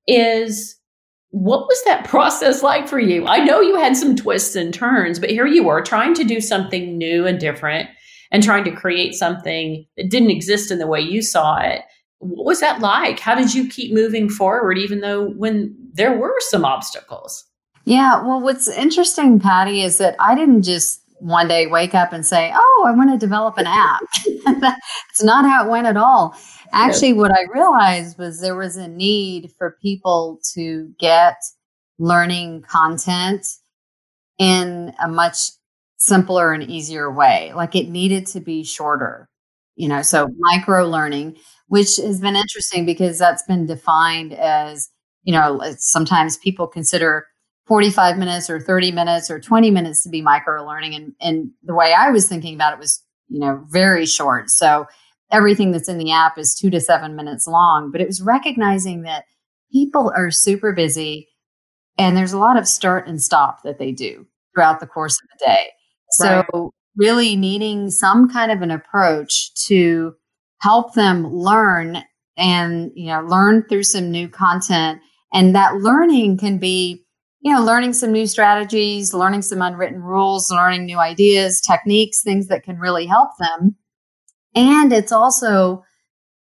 [0.07, 0.77] is
[1.29, 3.27] what was that process like for you?
[3.27, 6.40] I know you had some twists and turns, but here you were trying to do
[6.40, 7.90] something new and different
[8.33, 11.83] and trying to create something that didn't exist in the way you saw it.
[12.20, 13.20] What was that like?
[13.20, 17.44] How did you keep moving forward, even though when there were some obstacles?
[17.85, 22.25] Yeah, well, what's interesting, Patty, is that I didn't just one day wake up and
[22.25, 24.03] say, Oh, I want to develop an app.
[24.61, 26.37] That's not how it went at all.
[26.73, 31.37] Actually, what I realized was there was a need for people to get
[31.99, 33.47] learning content
[34.38, 35.38] in a much
[35.97, 37.53] simpler and easier way.
[37.55, 39.29] Like it needed to be shorter,
[39.77, 41.37] you know, so micro learning,
[41.68, 44.90] which has been interesting because that's been defined as,
[45.23, 47.27] you know, sometimes people consider
[47.66, 50.94] 45 minutes or 30 minutes or 20 minutes to be micro learning.
[50.94, 54.50] And, and the way I was thinking about it was, you know, very short.
[54.50, 54.87] So
[55.33, 59.03] everything that's in the app is two to seven minutes long, but it was recognizing
[59.03, 59.24] that
[59.72, 61.29] people are super busy
[61.96, 65.29] and there's a lot of start and stop that they do throughout the course of
[65.38, 65.70] the day.
[66.20, 66.44] Right.
[66.53, 70.14] So really needing some kind of an approach to
[70.61, 72.03] help them learn
[72.37, 75.00] and, you know, learn through some new content.
[75.33, 77.03] And that learning can be
[77.44, 82.48] you know, learning some new strategies, learning some unwritten rules, learning new ideas, techniques, things
[82.48, 83.76] that can really help them.
[84.54, 85.85] And it's also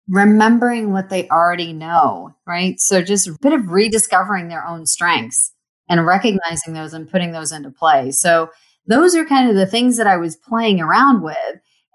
[0.09, 2.79] remembering what they already know, right?
[2.79, 5.53] So just a bit of rediscovering their own strengths
[5.89, 8.13] and recognizing those and putting those into play.
[8.13, 8.49] So
[8.87, 11.37] those are kind of the things that I was playing around with.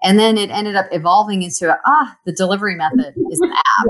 [0.02, 3.86] And then it ended up evolving into ah, the delivery method is an app.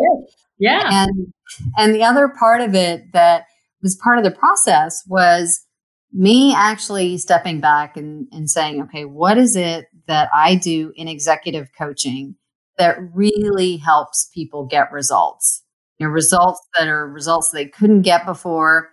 [0.59, 0.89] Yeah.
[0.93, 1.33] And
[1.77, 3.47] and the other part of it that
[3.83, 5.65] was part of the process was
[6.13, 11.09] me actually stepping back and, and saying, okay, what is it that I do in
[11.09, 12.37] executive coaching
[12.79, 15.63] that really helps people get results?
[15.99, 18.91] You know, results that are results they couldn't get before.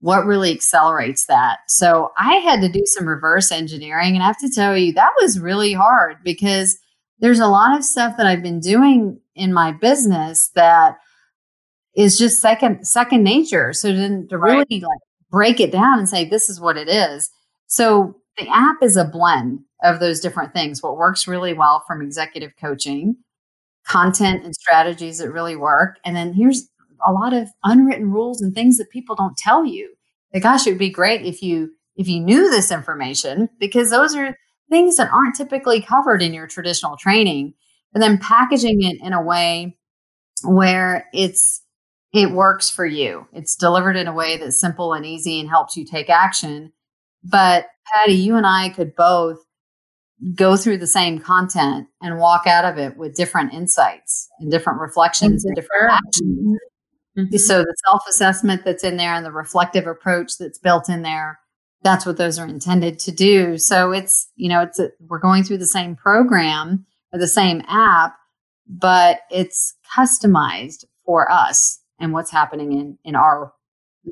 [0.00, 1.58] What really accelerates that?
[1.68, 4.14] So I had to do some reverse engineering.
[4.14, 6.78] And I have to tell you, that was really hard because
[7.18, 10.96] there's a lot of stuff that I've been doing in my business that
[11.94, 13.72] is just second second nature.
[13.72, 15.00] So to, to really like
[15.30, 17.30] break it down and say this is what it is.
[17.66, 20.82] So the app is a blend of those different things.
[20.82, 23.16] What works really well from executive coaching,
[23.86, 26.68] content and strategies that really work, and then here's
[27.06, 29.94] a lot of unwritten rules and things that people don't tell you.
[30.34, 34.14] Like, gosh, it would be great if you if you knew this information because those
[34.14, 34.36] are
[34.70, 37.52] things that aren't typically covered in your traditional training.
[37.92, 39.76] And then packaging it in a way
[40.44, 41.60] where it's
[42.12, 43.26] it works for you.
[43.32, 46.72] It's delivered in a way that's simple and easy and helps you take action.
[47.22, 49.38] But Patty, you and I could both
[50.34, 54.80] go through the same content and walk out of it with different insights and different
[54.80, 56.58] reflections and different actions.
[57.16, 57.36] Mm-hmm.
[57.36, 61.38] So the self assessment that's in there and the reflective approach that's built in there,
[61.82, 63.56] that's what those are intended to do.
[63.56, 67.62] So it's, you know, it's a, we're going through the same program or the same
[67.68, 68.16] app,
[68.68, 73.52] but it's customized for us and what's happening in, in our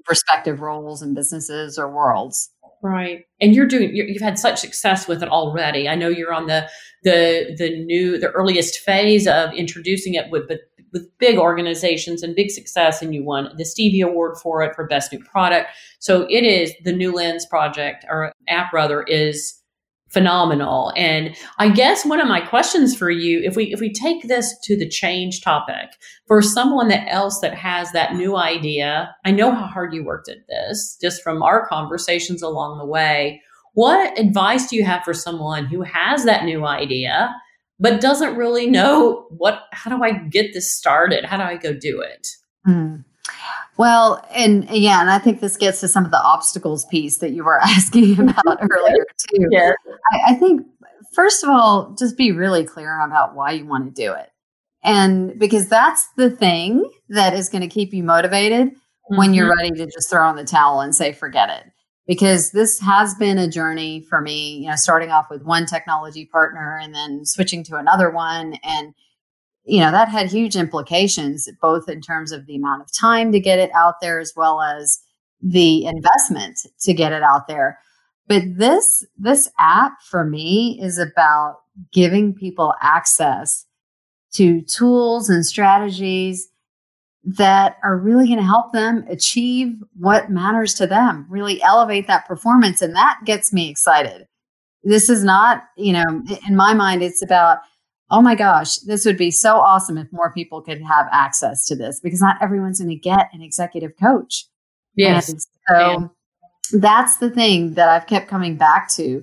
[0.09, 2.51] respective roles and businesses or worlds.
[2.83, 3.25] Right.
[3.41, 5.89] And you're doing you have had such success with it already.
[5.89, 6.69] I know you're on the
[7.03, 10.49] the the new the earliest phase of introducing it with
[10.93, 14.87] with big organizations and big success and you won the Stevie award for it for
[14.87, 15.71] best new product.
[15.99, 19.61] So it is the new lens project or app rather is
[20.09, 20.93] phenomenal.
[20.97, 24.55] And I guess one of my questions for you, if we if we take this
[24.65, 25.91] to the change topic,
[26.27, 30.29] for someone that else that has that new idea, I know how hard you worked
[30.29, 33.43] at this, just from our conversations along the way.
[33.75, 37.35] What advice do you have for someone who has that new idea
[37.81, 41.25] but doesn't really know what how do I get this started?
[41.25, 42.29] How do I go do it?
[42.67, 43.05] Mm.
[43.79, 47.31] Well, and yeah, and I think this gets to some of the obstacles piece that
[47.31, 49.47] you were asking about earlier too.
[49.51, 49.73] Yeah.
[50.13, 50.67] I, I think
[51.15, 54.31] first of all, just be really clear about why you want to do it.
[54.83, 59.17] And because that's the thing that is going to keep you motivated mm-hmm.
[59.17, 59.59] when you're mm-hmm.
[59.59, 61.65] ready to just throw in the towel and say, forget it.
[62.07, 66.25] Because this has been a journey for me, you know, starting off with one technology
[66.25, 68.55] partner and then switching to another one.
[68.65, 68.95] And
[69.69, 73.39] you know, that had huge implications, both in terms of the amount of time to
[73.39, 74.99] get it out there as well as
[75.43, 77.79] the investment to get it out there.
[78.27, 81.59] But this, this app for me is about
[81.93, 83.67] giving people access
[84.35, 86.49] to tools and strategies
[87.25, 92.27] that are really going to help them achieve what matters to them, really elevate that
[92.27, 92.81] performance.
[92.81, 94.27] And that gets me excited.
[94.83, 97.59] This is not, you know, in my mind, it's about
[98.11, 101.77] oh my gosh, this would be so awesome if more people could have access to
[101.77, 104.47] this because not everyone's going to get an executive coach.
[104.95, 105.29] Yes.
[105.29, 106.13] And so
[106.73, 109.23] that's the thing that I've kept coming back to.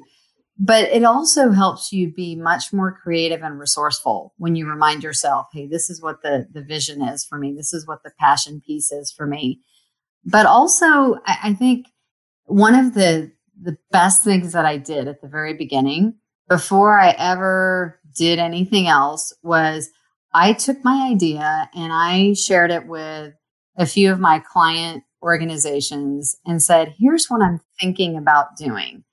[0.57, 5.47] But it also helps you be much more creative and resourceful when you remind yourself,
[5.51, 7.53] hey, this is what the, the vision is for me.
[7.53, 9.59] This is what the passion piece is for me.
[10.23, 11.87] But also, I, I think
[12.45, 16.15] one of the the best things that I did at the very beginning
[16.49, 19.89] before I ever did anything else was
[20.33, 23.33] I took my idea and I shared it with
[23.77, 29.03] a few of my client organizations and said, here's what I'm thinking about doing.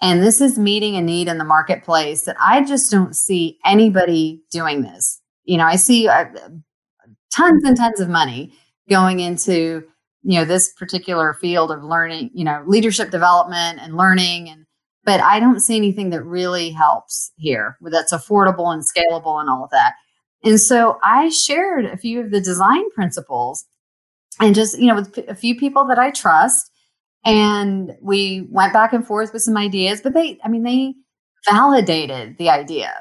[0.00, 4.42] And this is meeting a need in the marketplace that I just don't see anybody
[4.50, 5.20] doing this.
[5.44, 6.24] You know, I see uh,
[7.32, 8.52] tons and tons of money
[8.90, 9.84] going into,
[10.22, 14.61] you know, this particular field of learning, you know, leadership development and learning and
[15.04, 19.64] but I don't see anything that really helps here that's affordable and scalable and all
[19.64, 19.94] of that.
[20.44, 23.64] And so I shared a few of the design principles
[24.40, 26.70] and just, you know, with a few people that I trust.
[27.24, 30.94] And we went back and forth with some ideas, but they, I mean, they
[31.48, 32.92] validated the idea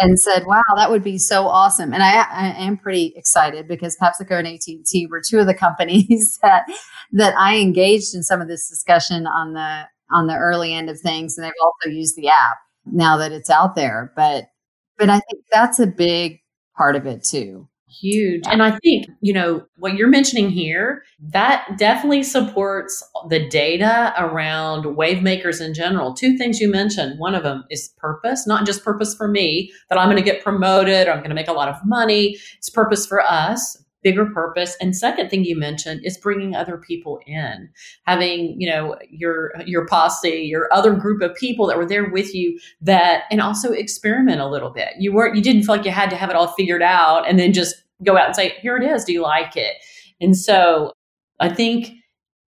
[0.00, 3.96] and said, "Wow, that would be so awesome!" And I, I, am pretty excited because
[3.96, 6.66] PepsiCo and AT and T were two of the companies that
[7.12, 11.00] that I engaged in some of this discussion on the on the early end of
[11.00, 14.12] things and they've also used the app now that it's out there.
[14.16, 14.48] But
[14.96, 16.40] but i think that's a big
[16.76, 17.68] part of it too.
[18.00, 18.44] Huge.
[18.46, 24.96] And i think you know what you're mentioning here that definitely supports the data around
[24.96, 26.14] wave makers in general.
[26.14, 27.18] Two things you mentioned.
[27.18, 30.44] One of them is purpose not just purpose for me that i'm going to get
[30.44, 32.36] promoted or i'm going to make a lot of money.
[32.58, 37.20] It's purpose for us bigger purpose and second thing you mentioned is bringing other people
[37.26, 37.68] in
[38.06, 42.34] having you know your your posse your other group of people that were there with
[42.34, 45.90] you that and also experiment a little bit you weren't you didn't feel like you
[45.90, 48.78] had to have it all figured out and then just go out and say here
[48.78, 49.74] it is do you like it
[50.22, 50.90] and so
[51.38, 51.92] i think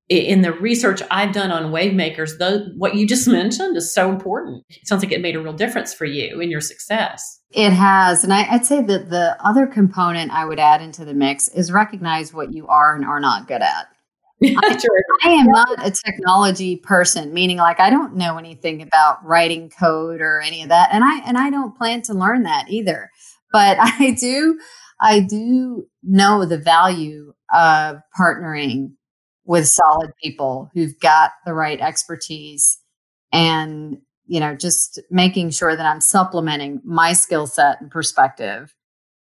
[0.09, 4.09] in the research I've done on wave makers, the, what you just mentioned is so
[4.09, 4.63] important.
[4.69, 7.39] It sounds like it made a real difference for you in your success.
[7.53, 8.23] It has.
[8.23, 11.71] And I, would say that the other component I would add into the mix is
[11.71, 13.87] recognize what you are and are not good at.
[14.43, 14.77] I,
[15.23, 20.19] I, am not a technology person, meaning like I don't know anything about writing code
[20.19, 20.89] or any of that.
[20.91, 23.09] And I and I don't plan to learn that either.
[23.51, 24.59] But I do
[24.99, 28.93] I do know the value of partnering
[29.45, 32.79] with solid people who've got the right expertise
[33.31, 38.73] and you know just making sure that i'm supplementing my skill set and perspective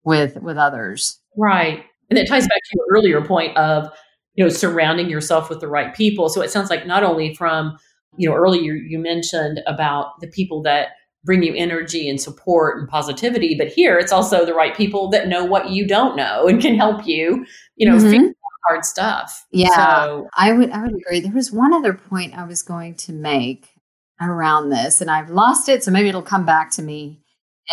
[0.07, 1.21] with with others.
[1.37, 1.85] Right.
[2.09, 3.91] And it ties back to your earlier point of
[4.37, 6.31] you know surrounding yourself with the right people.
[6.31, 7.77] So it sounds like not only from
[8.17, 10.91] you know earlier you mentioned about the people that
[11.25, 15.27] bring you energy and support and positivity but here it's also the right people that
[15.27, 17.45] know what you don't know and can help you
[17.75, 18.29] you know mm-hmm.
[18.67, 19.45] hard stuff.
[19.51, 21.21] Yeah, so, I would I would agree.
[21.21, 23.76] There was one other point I was going to make
[24.21, 27.23] around this, and I've lost it, so maybe it'll come back to me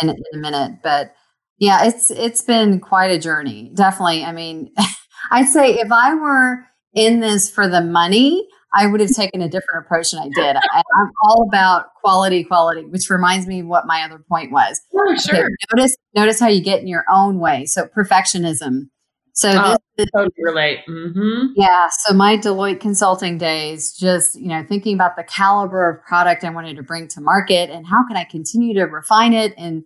[0.00, 0.80] in, in a minute.
[0.82, 1.14] But
[1.58, 3.70] yeah, it's it's been quite a journey.
[3.74, 4.24] Definitely.
[4.24, 4.72] I mean,
[5.30, 9.48] I'd say if I were in this for the money, I would have taken a
[9.48, 10.56] different approach than I did.
[10.56, 14.80] I, am all about quality, quality, which reminds me what my other point was.
[14.92, 15.36] Oh, sure.
[15.36, 17.66] Okay, notice, notice how you get in your own way.
[17.66, 18.88] So perfectionism.
[19.34, 20.80] So oh, this, totally relate.
[20.88, 21.54] Mm-hmm.
[21.56, 21.88] Yeah.
[21.90, 26.50] So my Deloitte consulting days, just you know, thinking about the caliber of product I
[26.50, 29.84] wanted to bring to market and how can I continue to refine it and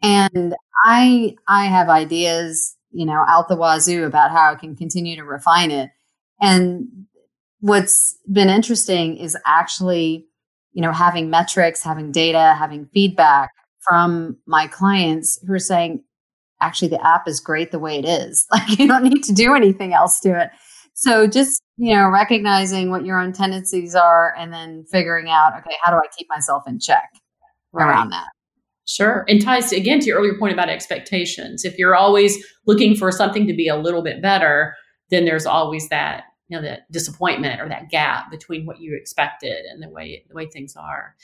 [0.00, 5.16] and I I have ideas, you know, out the wazoo about how I can continue
[5.16, 5.90] to refine it.
[6.40, 7.06] And
[7.58, 10.26] what's been interesting is actually,
[10.72, 13.50] you know, having metrics, having data, having feedback
[13.88, 16.04] from my clients who are saying,
[16.64, 18.46] actually the app is great the way it is.
[18.52, 20.50] Like you don't need to do anything else to it.
[20.94, 25.76] So just, you know, recognizing what your own tendencies are and then figuring out, okay,
[25.82, 27.08] how do I keep myself in check
[27.72, 27.88] right.
[27.88, 28.28] around that?
[28.86, 29.24] Sure.
[29.28, 31.64] And ties again to your earlier point about expectations.
[31.64, 34.74] If you're always looking for something to be a little bit better,
[35.10, 39.64] then there's always that, you know, that disappointment or that gap between what you expected
[39.70, 41.16] and the way the way things are.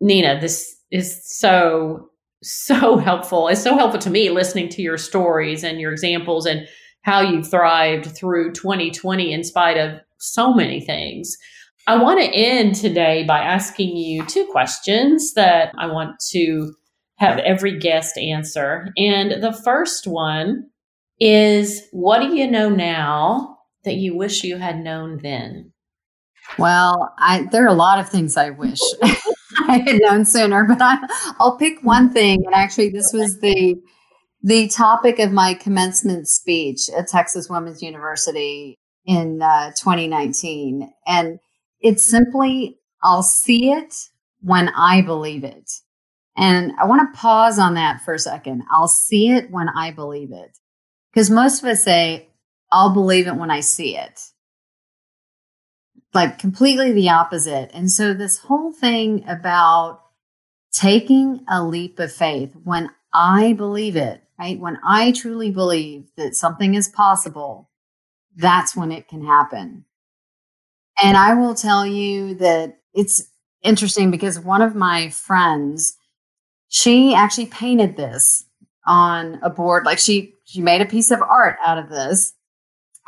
[0.00, 2.10] Nina, this is so
[2.42, 3.48] so helpful.
[3.48, 6.66] It's so helpful to me listening to your stories and your examples and
[7.02, 11.36] how you thrived through 2020 in spite of so many things.
[11.86, 16.74] I want to end today by asking you two questions that I want to
[17.16, 18.88] have every guest answer.
[18.96, 20.68] And the first one
[21.18, 25.72] is what do you know now that you wish you had known then?
[26.58, 28.80] Well, I there are a lot of things I wish.
[29.70, 30.98] I had known sooner, but I,
[31.38, 32.44] I'll pick one thing.
[32.44, 33.76] And actually, this was the
[34.42, 41.38] the topic of my commencement speech at Texas Women's University in uh, 2019, and
[41.80, 43.94] it's simply I'll see it
[44.40, 45.70] when I believe it.
[46.36, 48.62] And I want to pause on that for a second.
[48.72, 50.56] I'll see it when I believe it.
[51.12, 52.28] Because most of us say,
[52.72, 54.20] I'll believe it when I see it
[56.14, 57.70] like completely the opposite.
[57.72, 60.00] And so this whole thing about
[60.72, 64.58] taking a leap of faith when I believe it, right?
[64.58, 67.70] When I truly believe that something is possible,
[68.36, 69.84] that's when it can happen.
[71.02, 73.22] And I will tell you that it's
[73.62, 75.96] interesting because one of my friends,
[76.68, 78.44] she actually painted this
[78.86, 79.86] on a board.
[79.86, 82.34] Like she, she made a piece of art out of this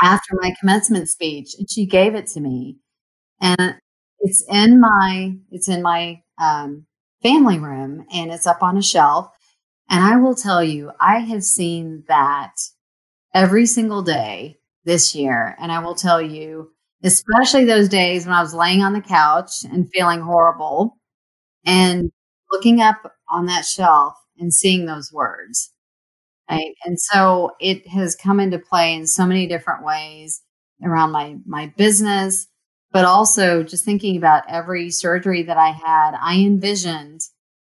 [0.00, 2.78] after my commencement speech and she gave it to me
[3.42, 3.76] and
[4.20, 6.86] it's in my it's in my um,
[7.22, 9.30] family room and it's up on a shelf.
[9.90, 12.54] And i will tell you i have seen that
[13.34, 15.56] every single day this year.
[15.60, 16.72] And i will tell you
[17.04, 20.98] especially those days when i was laying on the couch and feeling horrible
[21.66, 22.10] and
[22.52, 25.70] looking up on that shelf and seeing those words
[26.50, 26.74] right?
[26.84, 30.42] And so it has come into play in so many different ways
[30.84, 32.46] around my my business
[32.92, 37.22] but also just thinking about every surgery that I had, I envisioned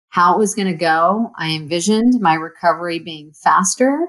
[0.10, 1.32] how it was going to go.
[1.38, 4.08] I envisioned my recovery being faster.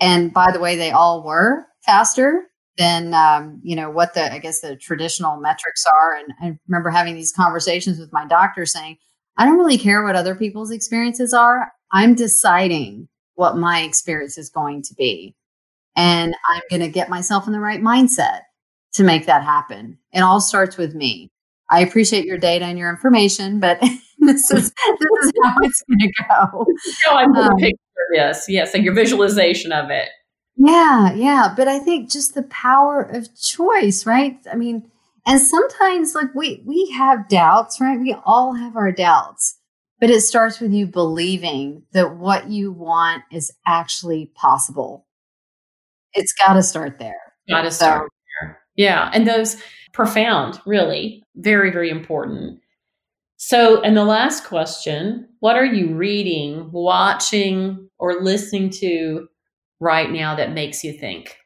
[0.00, 2.44] And by the way, they all were faster
[2.76, 6.16] than, um, you know, what the, I guess the traditional metrics are.
[6.16, 8.98] And I remember having these conversations with my doctor saying,
[9.38, 11.72] I don't really care what other people's experiences are.
[11.92, 15.34] I'm deciding what my experience is going to be.
[15.96, 18.40] And I'm going to get myself in the right mindset
[18.94, 19.98] to make that happen.
[20.12, 21.30] It all starts with me.
[21.70, 23.80] I appreciate your data and your information, but
[24.18, 26.66] this is this is how it's going to go.
[27.06, 27.78] No, I'm um, picture.
[28.12, 30.08] Yes, yes, and your visualization of it.
[30.56, 34.38] Yeah, yeah, but I think just the power of choice, right?
[34.50, 34.90] I mean,
[35.26, 37.98] And sometimes like we we have doubts, right?
[37.98, 39.58] We all have our doubts.
[40.00, 45.06] But it starts with you believing that what you want is actually possible.
[46.12, 47.20] It's got to start there.
[47.48, 48.08] Got to start so, there.
[48.76, 49.56] Yeah, and those
[49.92, 52.60] profound, really, very very important.
[53.36, 59.28] So, and the last question, what are you reading, watching or listening to
[59.80, 61.36] right now that makes you think?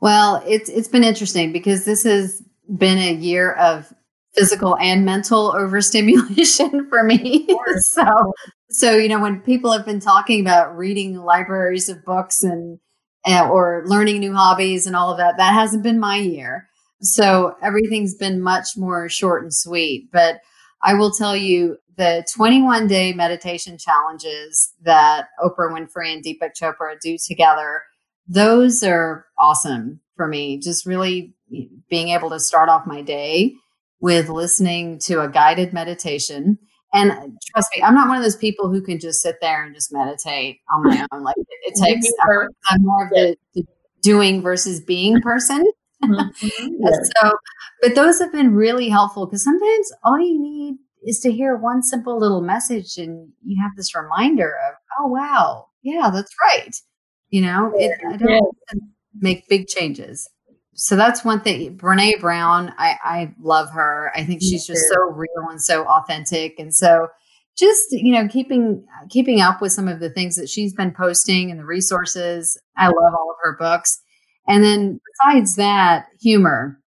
[0.00, 2.42] Well, it's it's been interesting because this has
[2.76, 3.92] been a year of
[4.34, 7.48] physical and mental overstimulation for me.
[7.78, 8.32] so
[8.70, 12.78] so you know when people have been talking about reading libraries of books and
[13.26, 16.68] or learning new hobbies and all of that, that hasn't been my year.
[17.02, 20.10] So everything's been much more short and sweet.
[20.12, 20.40] But
[20.82, 26.98] I will tell you the 21 day meditation challenges that Oprah Winfrey and Deepak Chopra
[27.00, 27.82] do together
[28.30, 30.58] those are awesome for me.
[30.58, 31.34] Just really
[31.90, 33.54] being able to start off my day
[34.00, 36.56] with listening to a guided meditation.
[36.92, 39.74] And trust me, I'm not one of those people who can just sit there and
[39.74, 41.22] just meditate on my own.
[41.22, 42.06] Like it, it takes,
[42.68, 43.64] I'm more of the, the
[44.02, 45.64] doing versus being person.
[46.02, 46.68] Mm-hmm.
[47.22, 47.32] so,
[47.82, 50.76] but those have been really helpful because sometimes all you need
[51.06, 55.66] is to hear one simple little message and you have this reminder of, oh, wow,
[55.82, 56.74] yeah, that's right.
[57.30, 58.80] You know, it, I don't yeah.
[59.14, 60.28] make big changes.
[60.80, 61.76] So that's one thing.
[61.76, 64.10] Brene Brown, I, I love her.
[64.16, 66.58] I think she's just so real and so authentic.
[66.58, 67.08] And so
[67.54, 71.50] just, you know, keeping keeping up with some of the things that she's been posting
[71.50, 72.58] and the resources.
[72.78, 74.00] I love all of her books.
[74.48, 76.80] And then besides that, humor.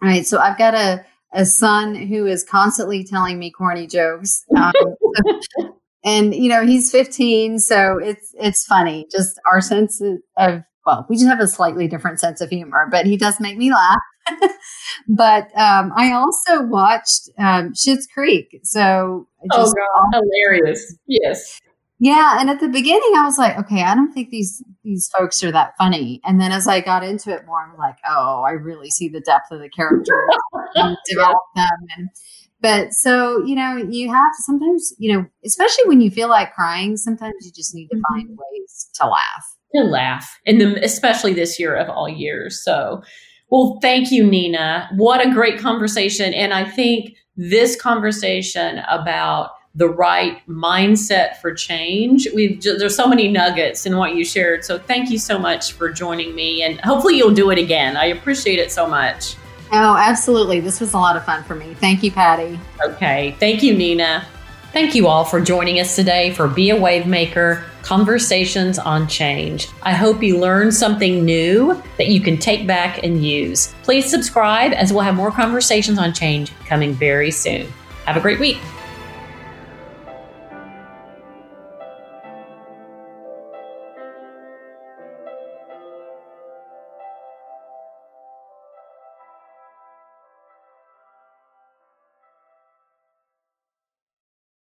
[0.00, 0.24] All right.
[0.24, 4.44] So I've got a a son who is constantly telling me corny jokes.
[4.56, 4.72] Um,
[6.04, 10.02] and you know he's 15 so it's it's funny just our sense
[10.36, 13.56] of well we just have a slightly different sense of humor but he does make
[13.56, 13.98] me laugh.
[15.08, 18.60] But um, i also watched um, Schitt's Creek.
[18.62, 20.22] So oh god.
[20.22, 20.96] hilarious.
[21.06, 21.60] Yes.
[21.98, 25.42] Yeah and at the beginning i was like okay i don't think these these folks
[25.42, 26.20] are that funny.
[26.24, 29.20] And then as i got into it more i'm like oh i really see the
[29.20, 30.28] depth of the characters
[30.74, 31.78] and develop them.
[31.96, 32.08] And
[32.62, 36.54] but so, you know, you have to sometimes, you know, especially when you feel like
[36.54, 38.14] crying, sometimes you just need to mm-hmm.
[38.14, 39.56] find ways to laugh.
[39.74, 40.38] To laugh.
[40.46, 42.62] And the, especially this year of all years.
[42.62, 43.02] So,
[43.50, 44.88] well, thank you, Nina.
[44.96, 46.34] What a great conversation.
[46.34, 52.28] And I think this conversation about the right mindset for change.
[52.34, 54.64] We've there's so many nuggets in what you shared.
[54.64, 57.96] So thank you so much for joining me and hopefully you'll do it again.
[57.96, 59.36] I appreciate it so much.
[59.72, 60.60] Oh, absolutely.
[60.60, 61.72] This was a lot of fun for me.
[61.74, 62.60] Thank you, Patty.
[62.84, 63.34] Okay.
[63.40, 64.26] Thank you, Nina.
[64.72, 69.68] Thank you all for joining us today for Be a Wavemaker Conversations on Change.
[69.82, 73.74] I hope you learned something new that you can take back and use.
[73.82, 77.70] Please subscribe as we'll have more conversations on change coming very soon.
[78.06, 78.56] Have a great week.